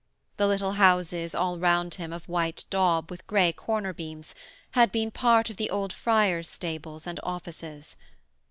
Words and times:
The 0.37 0.47
little 0.47 0.71
houses 0.71 1.35
all 1.35 1.59
round 1.59 1.93
him 1.93 2.11
of 2.11 2.27
white 2.27 2.65
daub 2.71 3.11
with 3.11 3.27
grey 3.27 3.51
corner 3.53 3.93
beams 3.93 4.33
had 4.71 4.91
been 4.91 5.11
part 5.11 5.51
of 5.51 5.57
the 5.57 5.69
old 5.69 5.93
friars' 5.93 6.49
stables 6.49 7.05
and 7.05 7.19
offices. 7.21 7.97